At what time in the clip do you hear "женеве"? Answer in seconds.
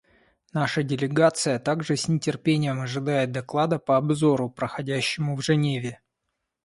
5.43-6.01